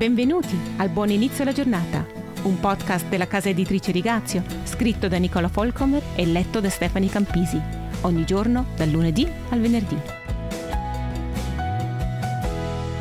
[0.00, 2.06] Benvenuti al Buon Inizio alla Giornata,
[2.44, 7.60] un podcast della casa editrice Rigazio, scritto da Nicola Folcomer e letto da Stefani Campisi,
[8.00, 9.98] ogni giorno dal lunedì al venerdì.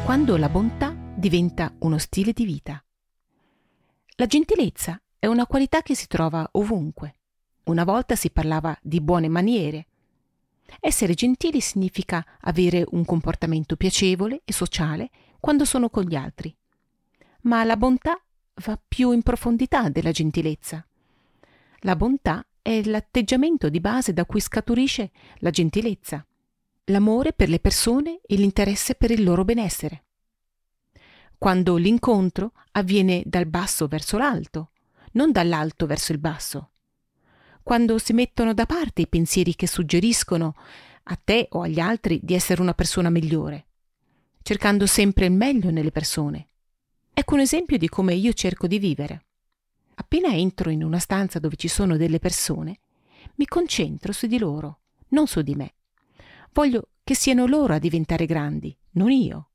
[0.03, 2.83] Quando la bontà diventa uno stile di vita.
[4.17, 7.15] La gentilezza è una qualità che si trova ovunque.
[7.67, 9.87] Una volta si parlava di buone maniere.
[10.81, 15.09] Essere gentili significa avere un comportamento piacevole e sociale
[15.39, 16.53] quando sono con gli altri
[17.41, 18.19] ma la bontà
[18.65, 20.85] va più in profondità della gentilezza.
[21.79, 26.25] La bontà è l'atteggiamento di base da cui scaturisce la gentilezza,
[26.85, 30.03] l'amore per le persone e l'interesse per il loro benessere.
[31.37, 34.71] Quando l'incontro avviene dal basso verso l'alto,
[35.13, 36.71] non dall'alto verso il basso.
[37.63, 40.55] Quando si mettono da parte i pensieri che suggeriscono
[41.03, 43.67] a te o agli altri di essere una persona migliore,
[44.41, 46.48] cercando sempre il meglio nelle persone
[47.19, 49.25] Ecco un esempio di come io cerco di vivere.
[49.95, 52.79] Appena entro in una stanza dove ci sono delle persone,
[53.35, 55.73] mi concentro su di loro, non su di me.
[56.53, 59.49] Voglio che siano loro a diventare grandi, non io.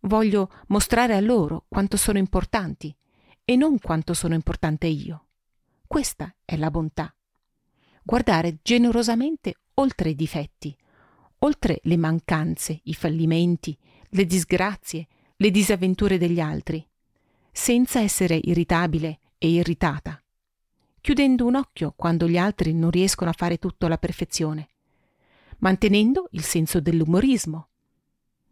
[0.00, 2.96] Voglio mostrare a loro quanto sono importanti
[3.44, 5.26] e non quanto sono importante io.
[5.86, 7.14] Questa è la bontà.
[8.02, 10.74] Guardare generosamente oltre i difetti,
[11.40, 13.76] oltre le mancanze, i fallimenti,
[14.08, 16.82] le disgrazie, le disavventure degli altri
[17.56, 20.20] senza essere irritabile e irritata,
[21.00, 24.70] chiudendo un occhio quando gli altri non riescono a fare tutto alla perfezione,
[25.58, 27.68] mantenendo il senso dell'umorismo.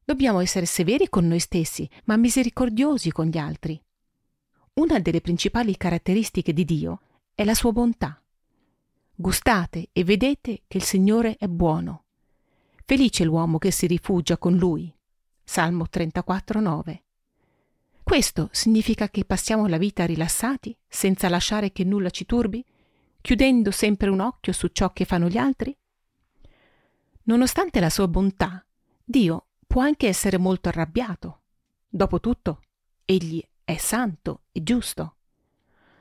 [0.04, 3.82] Dobbiamo essere severi con noi stessi, ma misericordiosi con gli altri.
[4.74, 7.00] Una delle principali caratteristiche di Dio
[7.34, 8.22] è la sua bontà.
[9.14, 12.04] Gustate e vedete che il Signore è buono.
[12.84, 14.94] Felice l'uomo che si rifugia con lui.
[15.42, 17.02] Salmo 34, 9.
[18.12, 22.62] Questo significa che passiamo la vita rilassati, senza lasciare che nulla ci turbi,
[23.22, 25.74] chiudendo sempre un occhio su ciò che fanno gli altri?
[27.22, 28.62] Nonostante la sua bontà,
[29.02, 31.40] Dio può anche essere molto arrabbiato.
[31.88, 32.60] Dopotutto,
[33.06, 35.14] egli è santo e giusto.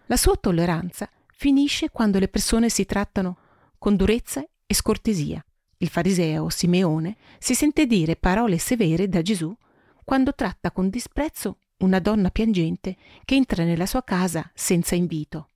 [0.07, 3.37] La sua tolleranza finisce quando le persone si trattano
[3.77, 5.41] con durezza e scortesia.
[5.77, 9.55] Il fariseo Simeone si sente dire parole severe da Gesù
[10.03, 15.49] quando tratta con disprezzo una donna piangente che entra nella sua casa senza invito.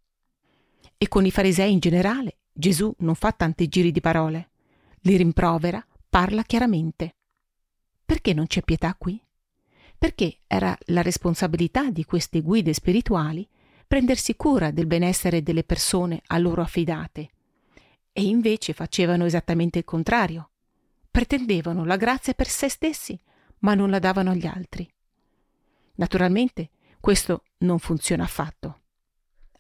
[0.98, 4.50] E con i farisei in generale Gesù non fa tanti giri di parole,
[5.02, 7.16] li rimprovera, parla chiaramente.
[8.06, 9.22] Perché non c'è pietà qui?
[9.98, 13.48] Perché era la responsabilità di queste guide spirituali
[13.88, 17.30] prendersi cura del benessere delle persone a loro affidate.
[18.12, 20.52] E invece facevano esattamente il contrario.
[21.12, 23.20] Pretendevano la grazia per se stessi,
[23.60, 24.90] ma non la davano agli altri.
[25.96, 26.70] Naturalmente
[27.00, 28.82] questo non funziona affatto.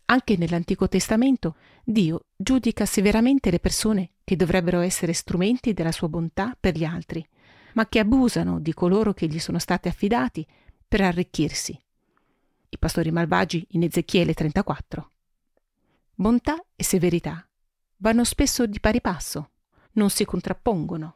[0.05, 6.55] Anche nell'Antico Testamento Dio giudica severamente le persone che dovrebbero essere strumenti della sua bontà
[6.59, 7.27] per gli altri,
[7.73, 10.45] ma che abusano di coloro che gli sono stati affidati
[10.87, 11.79] per arricchirsi.
[12.69, 15.11] I pastori malvagi in Ezechiele 34.
[16.13, 17.47] Bontà e severità
[17.97, 19.51] vanno spesso di pari passo,
[19.93, 21.15] non si contrappongono.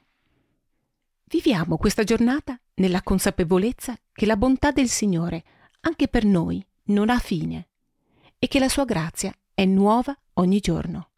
[1.25, 5.43] Viviamo questa giornata nella consapevolezza che la bontà del Signore
[5.81, 7.67] anche per noi non ha fine
[8.37, 11.09] e che la sua grazia è nuova ogni giorno.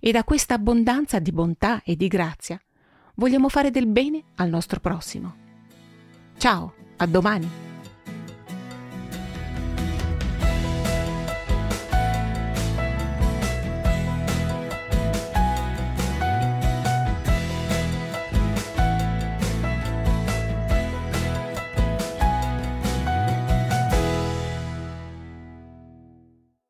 [0.00, 2.60] E da questa abbondanza di bontà e di grazia
[3.14, 5.46] vogliamo fare del bene al nostro prossimo.
[6.36, 7.67] Ciao, a domani!